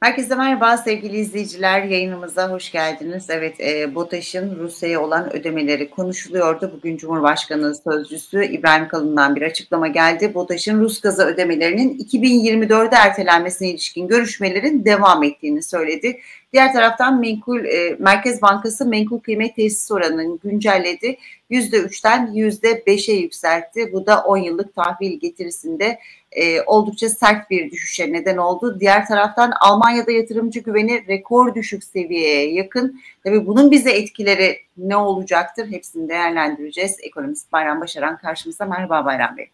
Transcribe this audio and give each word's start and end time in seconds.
Herkese 0.00 0.34
merhaba 0.34 0.76
sevgili 0.76 1.16
izleyiciler. 1.16 1.82
Yayınımıza 1.82 2.50
hoş 2.50 2.72
geldiniz. 2.72 3.30
Evet, 3.30 3.60
e, 3.60 3.94
BOTAŞ'ın 3.94 4.58
Rusya'ya 4.58 5.00
olan 5.00 5.36
ödemeleri 5.36 5.90
konuşuluyordu. 5.90 6.72
Bugün 6.76 6.96
Cumhurbaşkanı 6.96 7.74
Sözcüsü 7.74 8.44
İbrahim 8.44 8.88
Kalın'dan 8.88 9.36
bir 9.36 9.42
açıklama 9.42 9.88
geldi. 9.88 10.34
BOTAŞ'ın 10.34 10.80
Rus 10.80 11.00
gazı 11.00 11.24
ödemelerinin 11.24 11.98
2024'de 11.98 12.96
ertelenmesine 12.96 13.68
ilişkin 13.68 14.08
görüşmelerin 14.08 14.84
devam 14.84 15.22
ettiğini 15.22 15.62
söyledi. 15.62 16.20
Diğer 16.52 16.72
taraftan 16.72 17.20
menkul 17.20 17.64
e, 17.64 17.96
Merkez 17.98 18.42
Bankası 18.42 18.86
menkul 18.86 19.20
kıymet 19.20 19.56
tesis 19.56 19.90
oranını 19.90 20.38
güncelledi. 20.38 21.18
%3'ten 21.50 22.26
%5'e 22.26 23.14
yükseltti. 23.14 23.92
Bu 23.92 24.06
da 24.06 24.22
10 24.22 24.36
yıllık 24.36 24.74
tahvil 24.74 25.20
getirisinde 25.20 25.98
e, 26.32 26.62
oldukça 26.62 27.08
sert 27.08 27.50
bir 27.50 27.70
düşüşe 27.70 28.12
neden 28.12 28.36
oldu. 28.36 28.80
Diğer 28.80 29.06
taraftan 29.06 29.52
Almanya'da 29.60 30.12
yatırımcı 30.12 30.60
güveni 30.60 31.06
rekor 31.08 31.54
düşük 31.54 31.84
seviyeye 31.84 32.52
yakın. 32.52 33.00
Tabii 33.24 33.46
bunun 33.46 33.70
bize 33.70 33.90
etkileri 33.90 34.58
ne 34.76 34.96
olacaktır? 34.96 35.70
Hepsini 35.70 36.08
değerlendireceğiz. 36.08 36.96
Ekonomist 37.02 37.52
Bayram 37.52 37.80
Başaran 37.80 38.18
karşımızda. 38.18 38.64
Merhaba 38.64 39.04
Bayram 39.04 39.36
Bey. 39.36 39.50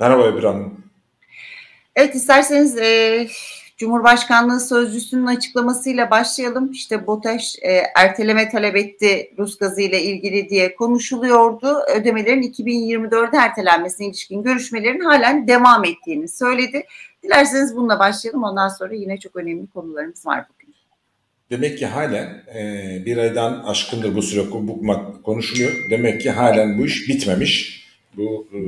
Merhaba 0.00 0.28
İbrahim. 0.28 0.84
Evet 1.96 2.14
isterseniz 2.14 2.78
e, 2.78 3.26
Cumhurbaşkanlığı 3.82 4.60
Sözcüsü'nün 4.60 5.26
açıklamasıyla 5.26 6.10
başlayalım. 6.10 6.72
İşte 6.72 7.06
BOTAŞ 7.06 7.56
e, 7.62 7.72
erteleme 7.96 8.48
talep 8.48 8.76
etti 8.76 9.30
Rus 9.38 9.58
gazı 9.58 9.80
ile 9.80 10.02
ilgili 10.02 10.48
diye 10.48 10.74
konuşuluyordu. 10.74 11.78
Ödemelerin 11.96 12.42
2024'de 12.42 13.36
ertelenmesine 13.36 14.06
ilişkin 14.06 14.42
görüşmelerin 14.42 15.00
halen 15.00 15.48
devam 15.48 15.84
ettiğini 15.84 16.28
söyledi. 16.28 16.84
Dilerseniz 17.22 17.76
bununla 17.76 17.98
başlayalım. 17.98 18.42
Ondan 18.42 18.68
sonra 18.68 18.94
yine 18.94 19.18
çok 19.18 19.36
önemli 19.36 19.66
konularımız 19.66 20.26
var 20.26 20.44
bugün. 20.54 20.74
Demek 21.50 21.78
ki 21.78 21.86
halen 21.86 22.42
e, 22.54 23.02
bir 23.06 23.16
aydan 23.16 23.62
aşkındır 23.64 24.16
bu 24.16 24.22
süre 24.22 24.50
bu 24.52 24.82
konuşuluyor. 25.22 25.72
Demek 25.90 26.20
ki 26.20 26.30
halen 26.30 26.78
bu 26.78 26.86
iş 26.86 27.08
bitmemiş. 27.08 27.86
Bu 28.16 28.46
e, 28.52 28.58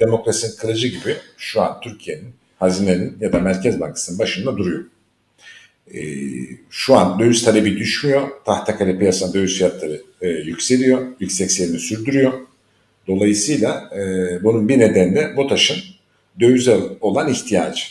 demokrasinin 0.00 0.56
kılıcı 0.56 0.88
gibi 0.88 1.16
şu 1.36 1.62
an 1.62 1.80
Türkiye'nin 1.80 2.43
hazinenin 2.64 3.16
ya 3.20 3.32
da 3.32 3.38
Merkez 3.38 3.80
Bankası'nın 3.80 4.18
başında 4.18 4.56
duruyor. 4.56 4.84
E, 5.94 6.00
şu 6.70 6.96
an 6.96 7.18
döviz 7.18 7.44
talebi 7.44 7.76
düşmüyor. 7.76 8.28
Tahtakale 8.44 8.98
piyasasında 8.98 9.38
döviz 9.38 9.58
fiyatları 9.58 10.02
e, 10.20 10.28
yükseliyor. 10.28 11.06
Yüksek 11.20 11.52
seyrini 11.52 11.78
sürdürüyor. 11.78 12.32
Dolayısıyla 13.06 13.90
e, 13.96 14.44
bunun 14.44 14.68
bir 14.68 14.78
nedeni 14.78 15.16
de 15.16 15.36
BOTAŞ'ın 15.36 15.76
dövize 16.40 16.78
olan 17.00 17.28
ihtiyacı. 17.28 17.84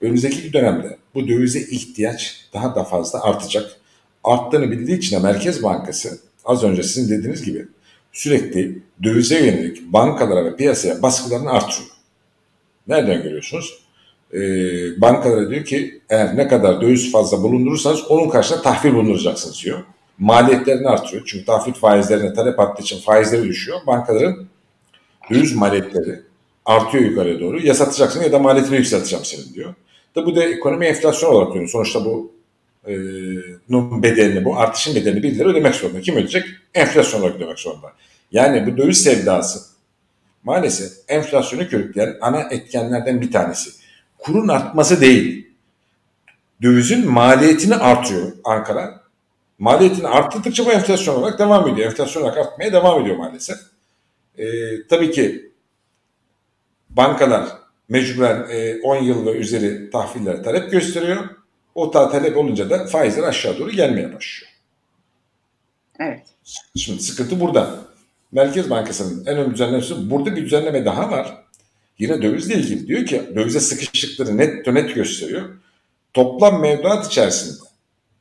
Önümüzdeki 0.00 0.52
dönemde 0.52 0.96
bu 1.14 1.28
dövize 1.28 1.60
ihtiyaç 1.60 2.48
daha 2.52 2.74
da 2.74 2.84
fazla 2.84 3.22
artacak. 3.22 3.76
Arttığını 4.24 4.70
bildiği 4.70 4.98
için 4.98 5.16
de 5.16 5.20
Merkez 5.20 5.62
Bankası 5.62 6.18
az 6.44 6.64
önce 6.64 6.82
sizin 6.82 7.18
dediğiniz 7.18 7.44
gibi 7.44 7.66
sürekli 8.12 8.82
dövize 9.02 9.46
yönelik 9.46 9.92
bankalara 9.92 10.44
ve 10.44 10.56
piyasaya 10.56 11.02
baskılarını 11.02 11.50
artırıyor. 11.50 11.90
Nereden 12.88 13.22
görüyorsunuz? 13.22 13.87
Ee, 14.34 15.00
bankalara 15.00 15.50
diyor 15.50 15.64
ki 15.64 16.00
eğer 16.08 16.36
ne 16.36 16.48
kadar 16.48 16.80
döviz 16.80 17.12
fazla 17.12 17.42
bulundurursanız 17.42 18.10
onun 18.10 18.28
karşısında 18.28 18.62
tahvil 18.62 18.94
bulunduracaksınız 18.94 19.64
diyor. 19.64 19.78
Maliyetlerini 20.18 20.88
artırıyor. 20.88 21.22
Çünkü 21.26 21.44
tahvil 21.44 21.72
faizlerine 21.72 22.32
talep 22.32 22.60
arttığı 22.60 22.82
için 22.82 23.00
faizleri 23.00 23.44
düşüyor. 23.44 23.78
Bankaların 23.86 24.46
döviz 25.30 25.54
maliyetleri 25.54 26.20
artıyor 26.64 27.04
yukarıya 27.04 27.40
doğru. 27.40 27.60
Ya 27.60 27.74
satacaksın 27.74 28.22
ya 28.22 28.32
da 28.32 28.38
maliyetini 28.38 28.76
yükselteceğim 28.76 29.24
senin 29.24 29.54
diyor. 29.54 29.74
Da 30.16 30.26
bu 30.26 30.36
da 30.36 30.44
ekonomi 30.44 30.86
enflasyon 30.86 31.30
olarak 31.30 31.54
diyor. 31.54 31.68
Sonuçta 31.68 32.04
bu 32.04 32.32
e, 32.86 32.92
bedelini, 34.02 34.44
bu 34.44 34.58
artışın 34.58 34.94
bedelini 34.94 35.22
birileri 35.22 35.48
ödemek 35.48 35.74
zorunda. 35.74 36.00
Kim 36.00 36.14
ödeyecek? 36.14 36.44
Enflasyon 36.74 37.20
olarak 37.20 37.36
ödemek 37.36 37.58
zorunda. 37.58 37.92
Yani 38.32 38.66
bu 38.66 38.76
döviz 38.76 39.02
sevdası 39.02 39.60
maalesef 40.44 40.92
enflasyonu 41.08 41.68
körükleyen 41.68 42.16
ana 42.20 42.40
etkenlerden 42.40 43.20
bir 43.20 43.32
tanesi. 43.32 43.70
Kurun 44.18 44.48
artması 44.48 45.00
değil. 45.00 45.48
Dövizin 46.62 47.10
maliyetini 47.10 47.74
artıyor 47.74 48.32
Ankara. 48.44 49.00
Maliyetini 49.58 50.08
arttıkça 50.08 50.66
bu 50.66 50.72
enflasyon 50.72 51.14
olarak 51.14 51.38
devam 51.38 51.68
ediyor. 51.68 51.86
Enflasyon 51.86 52.22
olarak 52.22 52.38
artmaya 52.38 52.72
devam 52.72 53.02
ediyor 53.02 53.16
maalesef. 53.16 53.56
Ee, 54.38 54.46
tabii 54.88 55.10
ki 55.10 55.52
bankalar 56.90 57.48
mecburen 57.88 58.46
e, 58.50 58.80
10 58.82 58.96
yıl 58.96 59.26
ve 59.26 59.30
üzeri 59.30 59.90
tahviller 59.90 60.44
talep 60.44 60.70
gösteriyor. 60.70 61.24
O 61.74 61.90
talep 61.90 62.36
olunca 62.36 62.70
da 62.70 62.86
faizler 62.86 63.22
aşağı 63.22 63.58
doğru 63.58 63.70
gelmeye 63.70 64.14
başlıyor. 64.14 64.52
Evet. 66.00 66.22
Şimdi 66.76 67.02
sıkıntı 67.02 67.40
burada. 67.40 67.80
Merkez 68.32 68.70
Bankası'nın 68.70 69.26
en 69.26 69.36
önemli 69.36 69.52
düzenlemesi 69.52 70.10
burada 70.10 70.36
bir 70.36 70.44
düzenleme 70.44 70.84
daha 70.84 71.10
var. 71.10 71.44
Yine 71.98 72.22
dövizle 72.22 72.54
ilgili 72.54 72.86
diyor 72.86 73.06
ki 73.06 73.22
dövize 73.34 73.60
sıkışıkları 73.60 74.36
net 74.38 74.66
net 74.66 74.94
gösteriyor. 74.94 75.42
Toplam 76.14 76.60
mevduat 76.60 77.06
içerisinde 77.06 77.68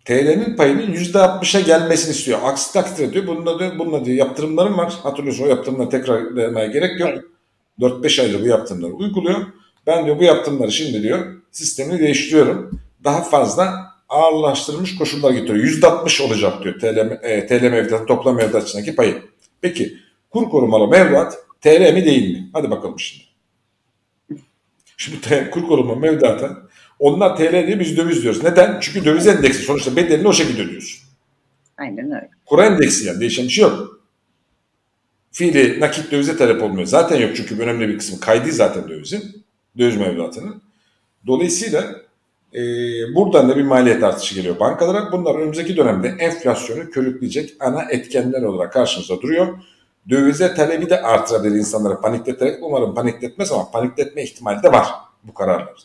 TL'nin 0.05 0.55
payının 0.55 0.93
%60'a 0.93 1.59
gelmesini 1.59 2.11
istiyor. 2.11 2.39
Aksi 2.43 2.73
takdirde 2.73 3.13
diyor 3.13 3.27
bununla 3.27 3.59
diyor, 3.59 3.79
bununla 3.79 4.05
diyor 4.05 4.17
yaptırımlarım 4.17 4.77
var. 4.77 4.93
Hatırlıyorsun 5.03 5.43
o 5.43 5.47
yaptırımları 5.47 5.89
tekrar 5.89 6.35
vermeye 6.35 6.67
gerek 6.67 6.99
yok. 6.99 7.09
4-5 7.79 8.21
aydır 8.21 8.41
bu 8.41 8.47
yaptırımları 8.47 8.93
uyguluyor. 8.93 9.45
Ben 9.87 10.05
diyor 10.05 10.19
bu 10.19 10.23
yaptırımları 10.23 10.71
şimdi 10.71 11.03
diyor 11.03 11.35
sistemini 11.51 11.99
değiştiriyorum. 11.99 12.81
Daha 13.03 13.21
fazla 13.21 13.73
ağırlaştırılmış 14.09 14.97
koşullar 14.97 15.31
getiriyor. 15.31 15.65
%60 15.65 16.23
olacak 16.23 16.63
diyor 16.63 16.79
TL, 16.79 17.19
e, 17.21 17.47
TL 17.47 17.63
mevduatın 17.63 18.05
toplam 18.05 18.35
mevduat 18.35 18.69
içindeki 18.69 18.95
payı. 18.95 19.21
Peki 19.61 19.97
kur 20.29 20.49
korumalı 20.49 20.87
mevduat 20.87 21.37
TL 21.61 21.93
mi 21.93 22.05
değil 22.05 22.33
mi? 22.33 22.49
Hadi 22.53 22.71
bakalım 22.71 22.99
şimdi. 22.99 23.26
Şimdi 24.97 25.49
kur 25.51 25.67
korumalı 25.67 25.99
mevduata 25.99 26.67
onlar 26.99 27.35
TL 27.35 27.67
diye 27.67 27.79
biz 27.79 27.97
döviz 27.97 28.21
diyoruz. 28.23 28.43
Neden? 28.43 28.79
Çünkü 28.79 29.05
döviz 29.05 29.27
endeksi 29.27 29.61
sonuçta 29.61 29.95
bedelini 29.95 30.27
o 30.27 30.33
şekilde 30.33 30.61
ödüyorsun. 30.61 31.07
Aynen 31.77 32.05
öyle. 32.05 32.29
Kur 32.45 32.59
endeksi 32.59 33.07
yani 33.07 33.19
değişen 33.19 33.45
bir 33.45 33.49
şey 33.49 33.63
yok. 33.63 34.01
Fiili 35.31 35.79
nakit 35.79 36.11
dövize 36.11 36.37
talep 36.37 36.63
olmuyor. 36.63 36.87
Zaten 36.87 37.17
yok 37.19 37.35
çünkü 37.35 37.59
önemli 37.59 37.87
bir 37.87 37.97
kısmı 37.97 38.19
kaydı 38.19 38.51
zaten 38.51 38.89
dövizin. 38.89 39.43
Döviz 39.77 39.97
mevduatının. 39.97 40.61
Dolayısıyla 41.27 41.95
e, 42.53 42.61
buradan 43.15 43.49
da 43.49 43.57
bir 43.57 43.63
maliyet 43.63 44.03
artışı 44.03 44.35
geliyor 44.35 44.59
bankalara. 44.59 45.11
Bunlar 45.11 45.35
önümüzdeki 45.35 45.77
dönemde 45.77 46.07
enflasyonu 46.19 46.89
körükleyecek 46.89 47.53
ana 47.59 47.83
etkenler 47.83 48.41
olarak 48.41 48.73
karşımıza 48.73 49.21
duruyor. 49.21 49.59
Dövize 50.09 50.53
talebi 50.53 50.89
de 50.89 51.01
artırabilir 51.01 51.55
insanları 51.55 52.01
panikleterek. 52.01 52.57
Umarım 52.61 52.95
panikletmez 52.95 53.51
ama 53.51 53.71
panikletme 53.71 54.23
ihtimali 54.23 54.63
de 54.63 54.71
var 54.71 54.87
bu 55.23 55.33
kararlar. 55.33 55.83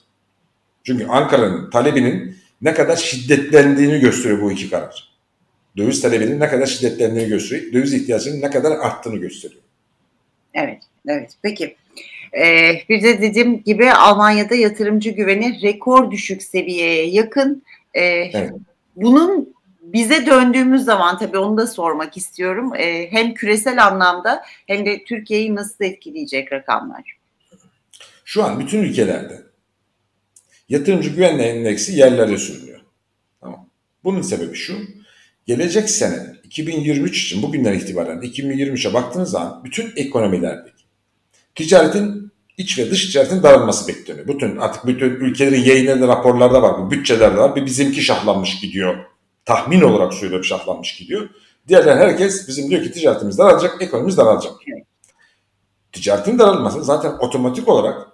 Çünkü 0.85 1.07
Ankara'nın 1.07 1.71
talebinin 1.71 2.37
ne 2.63 2.75
kadar 2.75 2.97
şiddetlendiğini 2.97 4.01
gösteriyor 4.01 4.43
bu 4.43 4.53
iki 4.53 4.71
karar. 4.71 5.13
Döviz 5.77 6.03
talebinin 6.03 6.41
ne 6.41 6.49
kadar 6.49 6.67
şiddetlendiğini 6.67 7.29
gösteriyor. 7.29 7.73
Döviz 7.73 7.95
ihtiyacının 7.95 8.41
ne 8.43 8.51
kadar 8.51 8.71
arttığını 8.71 9.17
gösteriyor. 9.17 9.63
Evet, 10.55 10.83
evet. 11.09 11.33
Peki. 11.43 11.77
Ee, 12.39 12.73
bir 12.89 13.03
de 13.03 13.23
dediğim 13.23 13.63
gibi 13.63 13.93
Almanya'da 13.93 14.55
yatırımcı 14.55 15.11
güveni 15.11 15.63
rekor 15.63 16.11
düşük 16.11 16.43
seviyeye 16.43 17.07
yakın. 17.07 17.63
Ee, 17.95 18.03
evet. 18.05 18.53
Bunun 18.97 19.52
bize 19.93 20.27
döndüğümüz 20.27 20.85
zaman 20.85 21.19
tabii 21.19 21.39
onu 21.39 21.57
da 21.57 21.67
sormak 21.67 22.17
istiyorum. 22.17 22.75
Ee, 22.75 23.09
hem 23.11 23.35
küresel 23.35 23.87
anlamda 23.87 24.43
hem 24.67 24.87
de 24.87 25.05
Türkiye'yi 25.05 25.55
nasıl 25.55 25.85
etkileyecek 25.85 26.53
rakamlar? 26.53 27.17
Şu 28.25 28.45
an 28.45 28.61
bütün 28.61 28.79
ülkelerde 28.79 29.43
yatırımcı 30.69 31.11
güven 31.11 31.39
endeksi 31.39 31.93
yerlere 31.93 32.39
sürünüyor. 32.39 32.81
Tamam. 33.41 33.69
Bunun 34.05 34.23
sebebi 34.23 34.55
şu. 34.55 34.79
Gelecek 35.47 35.91
sene 35.91 36.37
2023 36.45 37.25
için 37.25 37.43
bugünden 37.43 37.73
itibaren 37.73 38.19
2023'e 38.19 38.95
baktığınız 38.95 39.31
zaman 39.31 39.65
bütün 39.65 39.93
ekonomilerdeki 39.97 40.85
ticaretin 41.55 42.33
iç 42.57 42.79
ve 42.79 42.91
dış 42.91 43.07
ticaretin 43.07 43.43
daralması 43.43 43.89
bekleniyor. 43.89 44.29
Bütün 44.29 44.57
artık 44.57 44.87
bütün 44.87 45.11
ülkelerin 45.11 45.63
yayınladığı 45.63 46.09
raporlarda 46.09 46.63
var, 46.63 46.79
bu 46.79 46.91
bütçelerde 46.91 47.37
var. 47.37 47.57
Bir 47.57 47.67
bizimki 47.67 48.03
şahlanmış 48.03 48.61
gidiyor. 48.61 49.12
Tahmin 49.45 49.81
olarak 49.81 50.15
söylüyorum 50.15 50.45
şahlanmış 50.45 50.97
gidiyor. 50.97 51.29
Diğerler 51.69 51.97
herkes 51.97 52.49
bizim 52.49 52.71
diyor 52.71 52.83
ki 52.83 52.93
ticaretimiz 52.93 53.39
daralacak, 53.39 53.83
ekonomimiz 53.83 54.17
daralacak. 54.17 54.53
Ticaretin 55.93 56.39
daralması 56.39 56.85
zaten 56.85 57.13
otomatik 57.21 57.69
olarak 57.69 58.09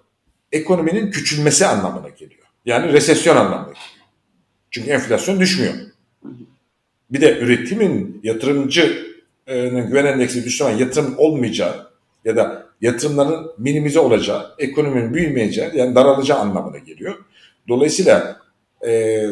ekonominin 0.52 1.10
küçülmesi 1.10 1.66
anlamına 1.66 2.08
geliyor. 2.08 2.42
Yani 2.64 2.92
resesyon 2.92 3.36
anlamına 3.36 3.68
geliyor. 3.68 3.84
Çünkü 4.70 4.90
enflasyon 4.90 5.40
düşmüyor. 5.40 5.74
Bir 7.10 7.20
de 7.20 7.38
üretimin 7.38 8.20
yatırımcı 8.22 9.06
güven 9.46 10.06
endeksi 10.06 10.44
düştüğü 10.44 10.64
yatırım 10.64 11.14
olmayacağı 11.18 11.88
ya 12.24 12.36
da 12.36 12.66
yatırımların 12.80 13.50
minimize 13.58 14.00
olacağı, 14.00 14.54
ekonominin 14.58 15.14
büyümeyeceği 15.14 15.70
yani 15.74 15.94
daralacağı 15.94 16.38
anlamına 16.38 16.78
geliyor. 16.78 17.14
Dolayısıyla 17.68 18.40
e, 18.86 18.90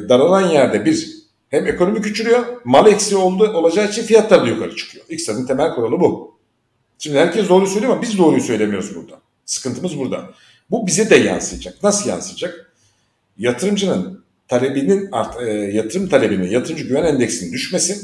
daralan 0.09 0.49
yerde 0.49 0.85
bir 0.85 1.16
hem 1.51 1.67
ekonomi 1.67 2.03
küçülüyor, 2.03 2.47
mal 2.65 2.87
eksiği 2.87 3.21
oldu, 3.21 3.45
olacağı 3.45 3.89
için 3.89 4.03
fiyatlar 4.03 4.43
da 4.43 4.49
yukarı 4.49 4.77
çıkıyor. 4.77 5.05
İktisadın 5.09 5.47
temel 5.47 5.75
kuralı 5.75 6.01
bu. 6.01 6.37
Şimdi 6.99 7.19
herkes 7.19 7.49
doğruyu 7.49 7.71
söylüyor 7.71 7.93
ama 7.93 8.03
biz 8.03 8.19
doğruyu 8.19 8.43
söylemiyoruz 8.43 8.97
burada. 8.97 9.21
Sıkıntımız 9.45 9.99
burada. 9.99 10.31
Bu 10.71 10.87
bize 10.87 11.11
de 11.11 11.17
yansıyacak. 11.17 11.83
Nasıl 11.83 12.09
yansıyacak? 12.09 12.73
Yatırımcının 13.39 14.25
talebinin 14.49 15.09
art, 15.13 15.43
e, 15.43 15.51
yatırım 15.51 16.09
talebinin, 16.09 16.51
yatırımcı 16.51 16.85
güven 16.85 17.05
endeksinin 17.05 17.53
düşmesi 17.53 17.99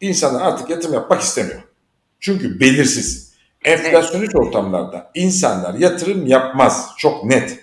insanlar 0.00 0.40
artık 0.42 0.70
yatırım 0.70 0.94
yapmak 0.94 1.22
istemiyor. 1.22 1.62
Çünkü 2.20 2.60
belirsiz. 2.60 3.32
Enflasyonist 3.64 4.36
ortamlarda 4.36 5.10
insanlar 5.14 5.74
yatırım 5.74 6.26
yapmaz. 6.26 6.90
Çok 6.98 7.24
net. 7.24 7.58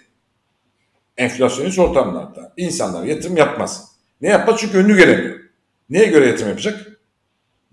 Enflasyonist 1.17 1.79
ortamlarda 1.79 2.53
insanlar 2.57 3.03
yatırım 3.03 3.37
yapmaz. 3.37 3.94
Ne 4.21 4.29
yapmaz? 4.29 4.59
Çünkü 4.59 4.77
önünü 4.77 4.97
göremiyor. 4.97 5.39
Neye 5.89 6.05
göre 6.05 6.27
yatırım 6.27 6.49
yapacak? 6.49 6.99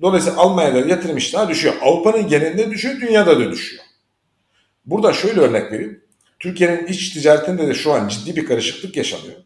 Dolayısıyla 0.02 0.38
Almanya'da 0.38 0.78
yatırım 0.78 1.16
iştahı 1.16 1.48
düşüyor. 1.48 1.74
Avrupa'nın 1.82 2.28
genelinde 2.28 2.70
düşüyor, 2.70 3.00
dünyada 3.00 3.40
da 3.40 3.50
düşüyor. 3.50 3.82
Burada 4.86 5.12
şöyle 5.12 5.40
örnek 5.40 5.72
vereyim. 5.72 6.04
Türkiye'nin 6.38 6.86
iç 6.86 7.10
ticaretinde 7.10 7.68
de 7.68 7.74
şu 7.74 7.92
an 7.92 8.08
ciddi 8.08 8.36
bir 8.36 8.46
karışıklık 8.46 8.96
yaşanıyor. 8.96 9.36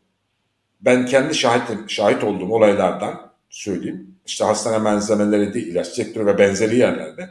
Ben 0.80 1.06
kendi 1.06 1.34
şahit, 1.34 1.90
şahit 1.90 2.24
olduğum 2.24 2.52
olaylardan 2.52 3.32
söyleyeyim. 3.50 4.14
İşte 4.26 4.44
hastane 4.44 4.78
malzemeleri 4.78 5.54
değil, 5.54 5.66
ilaç 5.66 5.86
sektörü 5.86 6.26
ve 6.26 6.38
benzeri 6.38 6.76
yerlerde 6.76 7.30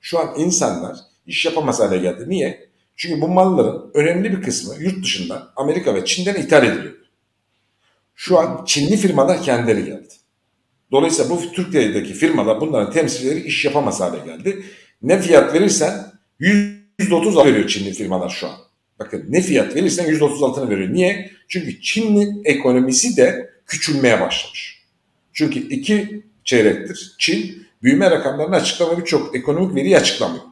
şu 0.00 0.18
an 0.18 0.34
insanlar 0.36 0.96
iş 1.26 1.46
yapamaz 1.46 1.80
hale 1.80 1.98
geldi. 1.98 2.24
Niye? 2.28 2.68
Çünkü 2.96 3.20
bu 3.20 3.28
malların 3.28 3.90
önemli 3.94 4.32
bir 4.32 4.42
kısmı 4.42 4.74
yurt 4.84 5.04
dışından, 5.04 5.50
Amerika 5.56 5.94
ve 5.94 6.04
Çin'den 6.04 6.34
ithal 6.34 6.66
ediliyor. 6.66 6.94
Şu 8.16 8.38
an 8.38 8.64
Çinli 8.64 8.96
firmalar 8.96 9.42
kendileri 9.42 9.84
geldi. 9.84 10.14
Dolayısıyla 10.92 11.30
bu 11.30 11.52
Türkiye'deki 11.52 12.14
firmalar 12.14 12.60
bunların 12.60 12.92
temsilcileri 12.92 13.40
iş 13.40 13.64
yapamaz 13.64 14.00
hale 14.00 14.18
geldi. 14.24 14.62
Ne 15.02 15.20
fiyat 15.20 15.54
verirsen 15.54 15.92
%30 16.40 17.46
veriyor 17.46 17.68
Çinli 17.68 17.92
firmalar 17.92 18.28
şu 18.28 18.46
an. 18.46 18.54
Bakın 18.98 19.24
ne 19.28 19.40
fiyat 19.40 19.76
verirsen 19.76 20.06
%30 20.06 20.44
altını 20.44 20.70
veriyor. 20.70 20.92
Niye? 20.92 21.30
Çünkü 21.48 21.80
Çin'in 21.80 22.42
ekonomisi 22.44 23.16
de 23.16 23.50
küçülmeye 23.66 24.20
başlamış. 24.20 24.82
Çünkü 25.32 25.58
iki 25.58 26.22
çeyrektir 26.44 27.14
Çin 27.18 27.66
büyüme 27.82 28.10
rakamlarını 28.10 28.56
açıklamıyor 28.56 29.00
birçok 29.00 29.36
ekonomik 29.36 29.74
veriyi 29.74 29.96
açıklamıyor. 29.96 30.44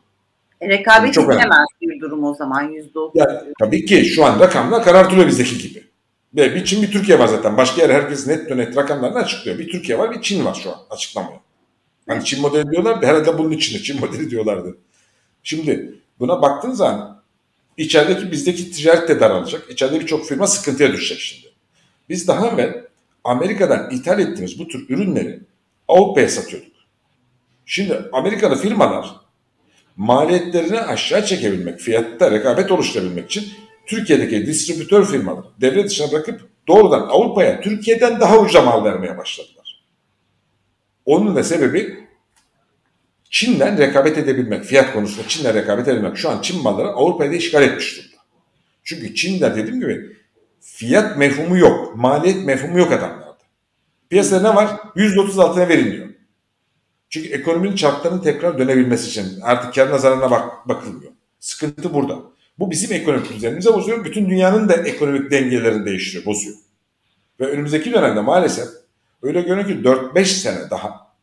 E, 0.61 0.69
rekabet 0.69 1.17
yani 1.17 1.27
edilemez 1.27 1.67
bir 1.81 2.01
durum 2.01 2.25
o 2.25 2.35
zaman 2.35 2.73
%30. 2.73 3.11
Yani, 3.15 3.39
tabii 3.61 3.85
ki 3.85 4.05
şu 4.05 4.25
an 4.25 4.41
rakamlar 4.41 4.85
karartılıyor 4.85 5.27
bizdeki 5.27 5.59
gibi. 5.59 5.94
Ve 6.37 6.55
bir 6.55 6.65
Çin 6.65 6.83
bir 6.83 6.91
Türkiye 6.91 7.19
var 7.19 7.27
zaten. 7.27 7.57
Başka 7.57 7.83
yer 7.83 7.91
herkes 7.91 8.27
net 8.27 8.51
net 8.51 8.77
rakamlarını 8.77 9.19
açıklıyor. 9.19 9.59
Bir 9.59 9.69
Türkiye 9.69 9.99
var 9.99 10.13
bir 10.13 10.23
Çin 10.23 10.45
var 10.45 10.55
şu 10.55 10.71
an 10.71 10.79
açıklamıyor. 10.91 11.41
Hani 12.09 12.25
Çin 12.25 12.41
modeli 12.41 12.71
diyorlardı 12.71 13.07
herhalde 13.07 13.39
bunun 13.39 13.51
içinde 13.51 13.83
Çin 13.83 14.01
modeli 14.07 14.31
diyorlardı. 14.31 14.77
Şimdi 15.43 15.95
buna 16.21 16.43
baktığınız 16.43 16.79
zaman 16.79 17.23
içerideki 17.77 18.33
bizdeki 18.33 18.71
ticaret 18.71 19.09
de 19.09 19.21
daralacak. 19.21 19.71
İçeride 19.71 20.01
birçok 20.01 20.27
firma 20.27 20.47
sıkıntıya 20.47 20.93
düşecek 20.93 21.19
şimdi. 21.19 21.55
Biz 22.09 22.29
daha 22.29 22.49
evvel 22.49 22.85
Amerika'dan 23.25 23.91
ithal 23.91 24.21
ettiğimiz 24.21 24.59
bu 24.59 24.69
tür 24.69 24.89
ürünleri 24.89 25.41
Avrupa'ya 25.89 26.29
satıyorduk. 26.29 26.73
Şimdi 27.67 28.03
Amerikalı 28.13 28.57
firmalar 28.57 29.17
maliyetlerini 29.97 30.81
aşağı 30.81 31.25
çekebilmek, 31.25 31.81
fiyatta 31.81 32.31
rekabet 32.31 32.71
oluşturabilmek 32.71 33.27
için 33.27 33.53
Türkiye'deki 33.87 34.47
distribütör 34.47 35.07
firmaları 35.07 35.47
devre 35.61 35.85
dışına 35.85 36.13
bırakıp 36.13 36.49
doğrudan 36.69 37.01
Avrupa'ya 37.01 37.61
Türkiye'den 37.61 38.21
daha 38.21 38.39
ucuza 38.39 38.63
mal 38.63 38.85
vermeye 38.85 39.19
başladılar. 39.19 39.85
Onun 41.05 41.37
da 41.37 41.45
sebebi 41.45 42.05
Çin'den 43.31 43.79
rekabet 43.79 44.19
edebilmek, 44.19 44.65
fiyat 44.65 44.93
konusunda 44.93 45.29
Çin'le 45.29 45.55
rekabet 45.55 45.89
edebilmek. 45.89 46.17
Şu 46.17 46.31
an 46.31 46.43
Çin 46.43 46.63
malları 46.63 46.89
Avrupa'yı 46.89 47.31
da 47.31 47.37
işgal 47.37 47.63
etmiş 47.63 47.99
durumda. 47.99 48.23
Çünkü 48.85 49.15
Çin'de 49.15 49.57
dediğim 49.57 49.81
gibi 49.81 50.17
fiyat 50.61 51.17
mefhumu 51.17 51.59
yok, 51.59 51.97
maliyet 51.97 52.45
mefhumu 52.47 52.79
yok 52.79 52.93
adamlarda. 52.93 53.39
Piyasada 54.11 54.51
ne 54.51 54.57
var? 54.57 54.71
%30 54.97 55.43
altına 55.43 55.69
verin 55.69 55.93
diyor. 55.93 56.09
Çünkü 57.09 57.29
ekonominin 57.29 57.77
çarklarının 57.77 58.21
tekrar 58.21 58.59
dönebilmesi 58.59 59.09
için 59.09 59.41
artık 59.41 59.75
kar 59.75 59.91
nazarına 59.91 60.31
bak, 60.31 60.69
bakılmıyor. 60.69 61.13
Sıkıntı 61.41 61.95
burada. 61.95 62.19
Bu 62.59 62.71
bizim 62.71 62.93
ekonomik 62.93 63.35
düzenimize 63.35 63.73
bozuyor. 63.73 64.05
Bütün 64.05 64.31
dünyanın 64.31 64.69
da 64.69 64.75
ekonomik 64.75 65.31
dengelerini 65.31 65.87
değiştiriyor, 65.87 66.25
bozuyor. 66.25 66.57
Ve 67.41 67.47
önümüzdeki 67.47 67.93
dönemde 67.93 68.21
maalesef 68.21 68.69
öyle 69.23 69.41
görünüyor 69.41 69.69
ki 69.69 69.89
4-5 69.89 70.25
sene 70.25 70.71
daha 70.71 71.15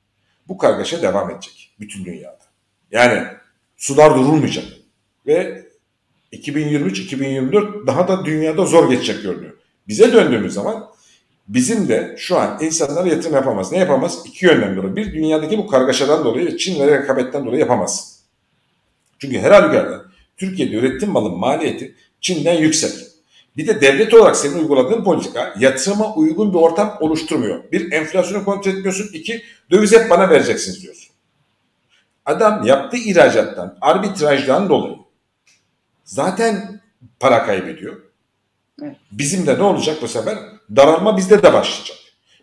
bu 0.48 0.58
kargaşa 0.58 1.02
devam 1.02 1.32
edecek 1.32 1.76
bütün 1.80 2.06
dünyada. 2.06 2.40
Yani 2.92 3.28
sular 3.78 4.16
durulmayacak. 4.16 4.66
Ve 5.28 5.66
2023-2024 6.34 7.88
daha 7.88 8.08
da 8.08 8.26
dünyada 8.26 8.66
zor 8.66 8.90
geçecek 8.90 9.24
görünüyor. 9.24 9.54
Bize 9.88 10.14
döndüğümüz 10.14 10.54
zaman 10.54 10.88
bizim 11.48 11.88
de 11.88 12.16
şu 12.18 12.38
an 12.38 12.58
insanlara 12.62 13.08
yatırım 13.08 13.36
yapamaz. 13.36 13.72
Ne 13.72 13.78
yapamaz? 13.78 14.20
İki 14.26 14.46
yönden 14.46 14.76
dolayı. 14.76 14.96
Bir 14.96 15.14
dünyadaki 15.14 15.58
bu 15.58 15.68
kargaşadan 15.68 16.26
dolayı 16.26 16.46
ve 16.46 16.58
Çin'le 16.58 16.88
rekabetten 16.88 17.46
dolayı 17.46 17.60
yapamaz. 17.60 18.22
Çünkü 19.20 19.40
her 19.40 19.52
halükarda 19.52 20.11
Türkiye'de 20.42 20.76
üretim 20.76 21.10
malın 21.10 21.38
maliyeti 21.38 21.96
Çin'den 22.22 22.58
yüksek. 22.58 22.92
Bir 23.58 23.68
de 23.68 23.82
devlet 23.82 24.14
olarak 24.14 24.36
senin 24.36 24.60
uyguladığın 24.60 25.04
politika 25.04 25.56
yatırıma 25.60 26.16
uygun 26.16 26.54
bir 26.54 26.58
ortam 26.58 26.98
oluşturmuyor. 27.00 27.72
Bir 27.72 27.92
enflasyonu 27.92 28.46
kontrol 28.46 28.72
etmiyorsun. 28.72 29.10
İki 29.14 29.44
döviz 29.72 29.92
hep 29.92 30.10
bana 30.10 30.30
vereceksiniz 30.30 30.84
diyorsun. 30.84 31.12
Adam 32.26 32.66
yaptığı 32.66 32.98
ihracattan, 32.98 33.78
arbitrajdan 33.82 34.70
dolayı 34.70 34.96
zaten 36.04 36.82
para 37.20 37.46
kaybediyor. 37.46 38.02
Bizim 39.12 39.48
de 39.48 39.58
ne 39.58 39.64
olacak 39.64 39.98
bu 40.02 40.08
sefer? 40.08 40.38
Daralma 40.76 41.18
bizde 41.18 41.44
de 41.44 41.54
başlayacak. 41.54 41.98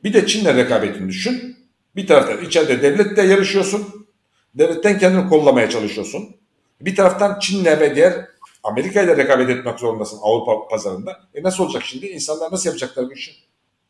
Bir 0.04 0.12
de 0.12 0.26
Çin'le 0.26 0.56
rekabetini 0.56 1.08
düşün. 1.08 1.56
Bir 1.96 2.06
taraftan 2.06 2.44
içeride 2.44 2.82
devletle 2.82 3.22
yarışıyorsun. 3.22 4.06
Devletten 4.54 4.98
kendini 4.98 5.28
kollamaya 5.28 5.70
çalışıyorsun. 5.70 6.38
Bir 6.80 6.96
taraftan 6.96 7.38
Çin'le 7.38 7.64
ve 7.64 7.96
diğer 7.96 8.28
Amerika 8.62 9.02
ile 9.02 9.16
rekabet 9.16 9.50
etmek 9.50 9.78
zorundasın 9.78 10.19
Avrupa 10.22 10.69
pazarında. 10.69 11.20
E 11.34 11.42
nasıl 11.42 11.64
olacak 11.64 11.82
şimdi? 11.84 12.06
İnsanlar 12.06 12.52
nasıl 12.52 12.69
yapacaklar 12.70 13.06
bu 13.06 13.12
işi? 13.12 13.32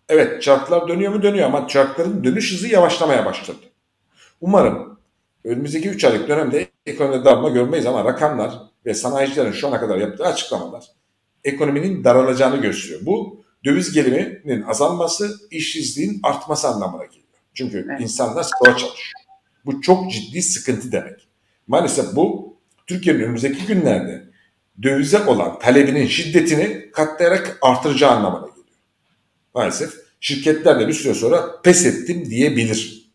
Evet 0.09 0.43
çarklar 0.43 0.89
dönüyor 0.89 1.13
mu 1.13 1.23
dönüyor 1.23 1.47
ama 1.47 1.69
çarkların 1.69 2.25
dönüş 2.25 2.53
hızı 2.53 2.69
yavaşlamaya 2.69 3.25
başladı. 3.25 3.59
Umarım 4.41 4.99
önümüzdeki 5.45 5.89
3 5.89 6.05
aylık 6.05 6.29
dönemde 6.29 6.67
ekonomide 6.87 7.25
darma 7.25 7.49
görmeyiz 7.49 7.87
ama 7.87 8.05
rakamlar 8.05 8.55
ve 8.87 8.95
sanayicilerin 8.95 9.53
şu 9.53 9.69
ana 9.69 9.81
kadar 9.81 9.97
yaptığı 9.97 10.25
açıklamalar 10.25 10.85
ekonominin 11.45 12.05
daralacağını 12.05 12.57
gösteriyor. 12.57 13.01
Bu 13.07 13.45
döviz 13.65 13.93
geliminin 13.93 14.63
azalması, 14.63 15.31
işsizliğin 15.51 16.21
artması 16.23 16.69
anlamına 16.69 17.05
geliyor. 17.05 17.25
Çünkü 17.55 17.87
evet. 17.89 18.01
insanlar 18.01 18.43
sıkığa 18.43 18.77
çalışıyor. 18.77 19.13
Bu 19.67 19.81
çok 19.81 20.11
ciddi 20.11 20.43
sıkıntı 20.43 20.93
demek. 20.93 21.29
Maalesef 21.67 22.17
bu 22.17 22.48
Türkiye'nin 22.89 23.21
önümüzdeki 23.21 23.67
günlerde 23.67 24.25
dövize 24.83 25.25
olan 25.25 25.59
talebinin 25.59 26.07
şiddetini 26.07 26.91
katlayarak 26.93 27.59
artıracağı 27.63 28.11
anlamına 28.11 28.47
geliyor. 28.47 28.67
Maalesef 29.55 29.91
şirketler 30.21 30.81
de 30.81 30.89
bir 30.89 30.93
süre 30.93 31.15
sonra 31.15 31.61
pes 31.63 31.87
ettim 31.87 32.31
diyebilir. 32.31 33.11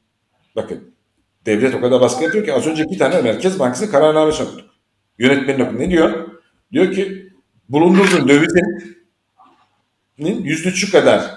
Bakın 0.56 0.94
devlet 1.46 1.76
o 1.76 1.82
kadar 1.82 2.02
baskı 2.02 2.24
yapıyor 2.24 2.46
ki 2.46 2.54
az 2.54 2.68
önce 2.68 2.84
bir 2.92 3.00
tane 3.00 3.22
Merkez 3.22 3.60
Bankası 3.60 3.92
kararnamesi 3.92 4.44
okuduk. 4.44 4.70
Yönetmenin 5.18 5.60
okuduk. 5.60 5.80
Ne 5.80 5.90
diyor? 5.90 6.28
Diyor 6.72 6.94
ki 6.94 7.30
bulunduğun 7.70 8.28
dövizin 8.28 8.98
yüzde 10.18 10.70
üçü 10.70 10.92
kadar 10.92 11.32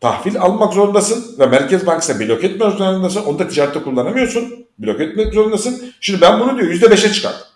tahvil 0.00 0.40
almak 0.40 0.74
zorundasın 0.74 1.38
ve 1.38 1.46
Merkez 1.46 1.86
Bankası 1.86 2.20
blok 2.20 2.44
etmek 2.44 2.72
zorundasın. 2.72 3.24
Onu 3.24 3.38
da 3.38 3.48
ticarette 3.48 3.82
kullanamıyorsun. 3.82 4.66
Blok 4.78 5.00
etmek 5.00 5.34
zorundasın. 5.34 5.92
Şimdi 6.00 6.20
ben 6.20 6.40
bunu 6.40 6.58
diyor 6.58 6.68
yüzde 6.68 6.90
beşe 6.90 7.12
çıkarttım. 7.12 7.53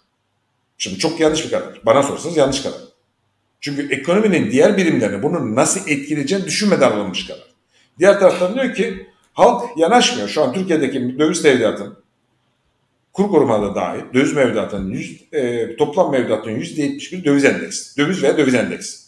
Şimdi 0.78 0.98
çok 0.98 1.20
yanlış 1.20 1.44
bir 1.44 1.50
karar. 1.50 1.80
Bana 1.86 2.02
sorsanız 2.02 2.36
yanlış 2.36 2.62
karar. 2.62 2.80
Çünkü 3.60 3.88
ekonominin 3.94 4.50
diğer 4.50 4.76
birimlerini 4.76 5.22
bunu 5.22 5.56
nasıl 5.56 5.80
etkileyeceğini 5.80 6.46
düşünmeden 6.46 6.90
alınmış 6.90 7.26
karar. 7.26 7.54
Diğer 7.98 8.20
taraftan 8.20 8.54
diyor 8.54 8.74
ki 8.74 9.06
halk 9.32 9.64
yanaşmıyor. 9.76 10.28
Şu 10.28 10.42
an 10.42 10.52
Türkiye'deki 10.52 11.18
döviz 11.18 11.42
tevdiatın 11.42 11.98
kur 13.18 13.28
korumalı 13.30 13.74
dahil 13.74 14.00
döviz 14.14 14.32
mevduatının 14.32 15.00
e, 15.32 15.76
toplam 15.76 16.12
mevduatının 16.12 16.54
yüzde 16.54 16.82
yetmiş 16.82 17.12
bir 17.12 17.24
döviz 17.24 17.44
endeksi. 17.44 17.96
Döviz 17.98 18.22
veya 18.22 18.38
döviz 18.38 18.54
endeksi. 18.54 18.98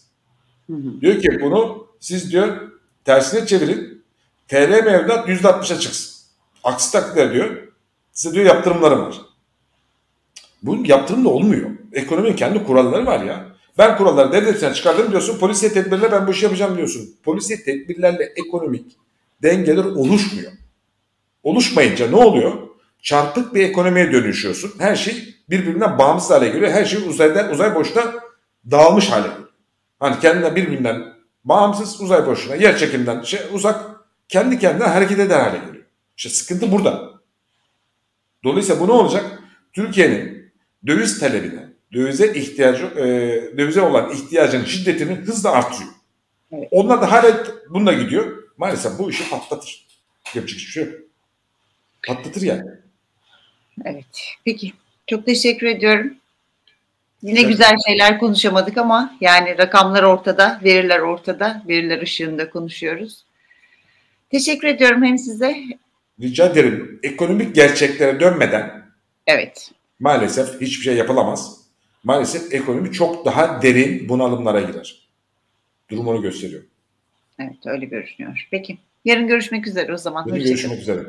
Hı 0.66 0.76
hı. 0.76 1.00
Diyor 1.00 1.20
ki 1.20 1.28
bunu 1.42 1.86
siz 2.00 2.32
diyor 2.32 2.70
tersine 3.04 3.46
çevirin. 3.46 4.04
TL 4.48 4.84
mevduat 4.84 5.28
yüzde 5.28 5.48
altmışa 5.48 5.78
çıksın. 5.78 6.26
Aksi 6.64 6.92
takdirde 6.92 7.32
diyor 7.34 7.68
size 8.12 8.34
diyor 8.34 8.46
yaptırımlarım 8.46 9.00
var. 9.00 9.16
Bu 10.62 10.86
yaptırım 10.86 11.24
da 11.24 11.28
olmuyor. 11.28 11.70
Ekonominin 11.92 12.36
kendi 12.36 12.64
kuralları 12.64 13.06
var 13.06 13.24
ya. 13.24 13.46
Ben 13.78 13.96
kuralları 13.96 14.32
devletten 14.32 14.72
çıkardım 14.72 15.10
diyorsun. 15.10 15.38
Polisiye 15.38 15.72
tedbirle 15.72 16.12
ben 16.12 16.26
bu 16.26 16.30
işi 16.30 16.44
yapacağım 16.44 16.76
diyorsun. 16.76 17.14
Polisiye 17.22 17.62
tedbirlerle 17.62 18.32
ekonomik 18.36 18.96
dengeler 19.42 19.84
oluşmuyor. 19.84 20.52
Oluşmayınca 21.42 22.10
ne 22.10 22.16
oluyor? 22.16 22.52
Çarpık 23.02 23.54
bir 23.54 23.64
ekonomiye 23.64 24.12
dönüşüyorsun. 24.12 24.72
Her 24.78 24.96
şey 24.96 25.34
birbirinden 25.50 25.98
bağımsız 25.98 26.30
hale 26.30 26.48
geliyor. 26.48 26.70
Her 26.70 26.84
şey 26.84 27.08
uzaydan 27.08 27.50
uzay 27.50 27.74
boşluğuna 27.74 28.14
dağılmış 28.70 29.10
hale 29.10 29.28
geliyor. 29.28 29.48
Hani 30.00 30.20
kendinden 30.20 30.56
birbirinden 30.56 31.14
bağımsız 31.44 32.00
uzay 32.00 32.26
boşluğuna, 32.26 32.56
yer 32.56 32.78
çekiminden 32.78 33.22
şey, 33.22 33.40
uzak 33.52 33.86
kendi 34.28 34.58
kendine 34.58 34.86
hareket 34.86 35.18
eder 35.18 35.40
hale 35.40 35.58
geliyor. 35.58 35.84
İşte 36.16 36.28
sıkıntı 36.28 36.72
burada. 36.72 37.10
Dolayısıyla 38.44 38.80
bu 38.80 38.88
ne 38.88 38.92
olacak? 38.92 39.42
Türkiye'nin 39.72 40.39
döviz 40.86 41.18
talebine, 41.18 41.68
dövize 41.92 42.32
ihtiyacı, 42.32 42.86
e, 42.86 43.04
dövize 43.58 43.80
olan 43.80 44.12
ihtiyacının 44.12 44.64
şiddetini 44.64 45.14
hızla 45.14 45.50
artıyor. 45.50 45.90
Evet. 46.52 46.68
Onlar 46.70 47.02
da 47.02 47.12
hala 47.12 47.46
bununla 47.70 47.92
gidiyor. 47.92 48.42
Maalesef 48.56 48.98
bu 48.98 49.10
işi 49.10 49.30
patlatır. 49.30 49.86
Yapacak 50.34 50.58
hiçbir 50.58 50.72
şey 50.72 50.84
yok. 50.84 50.94
Patlatır 52.06 52.42
yani. 52.42 52.70
Evet. 53.84 54.34
Peki. 54.44 54.72
Çok 55.06 55.26
teşekkür 55.26 55.66
ediyorum. 55.66 56.14
Yine 57.22 57.40
Evet. 57.40 57.48
güzel 57.48 57.76
şeyler 57.86 58.18
konuşamadık 58.18 58.78
ama 58.78 59.16
yani 59.20 59.58
rakamlar 59.58 60.02
ortada, 60.02 60.60
veriler 60.64 60.98
ortada, 60.98 61.62
veriler 61.68 62.02
ışığında 62.02 62.50
konuşuyoruz. 62.50 63.24
Teşekkür 64.30 64.68
ediyorum 64.68 65.02
hem 65.02 65.18
size. 65.18 65.56
Rica 66.20 66.46
ederim. 66.46 67.00
Ekonomik 67.02 67.54
gerçeklere 67.54 68.20
dönmeden 68.20 68.82
Evet. 69.26 69.70
Maalesef 70.00 70.60
hiçbir 70.60 70.84
şey 70.84 70.96
yapılamaz. 70.96 71.60
Maalesef 72.04 72.54
ekonomi 72.54 72.92
çok 72.92 73.24
daha 73.24 73.62
derin 73.62 74.08
bunalımlara 74.08 74.60
girer. 74.60 75.08
Durum 75.90 76.08
onu 76.08 76.22
gösteriyor. 76.22 76.62
Evet 77.38 77.66
öyle 77.66 77.86
görünüyor. 77.86 78.48
Peki. 78.50 78.78
Yarın 79.04 79.26
görüşmek 79.26 79.66
üzere 79.66 79.94
o 79.94 79.96
zaman. 79.96 80.28
Yarın 80.28 80.44
görüşmek 80.44 80.80
üzere. 80.80 81.04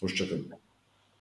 Hoşçakalın. 0.00 0.59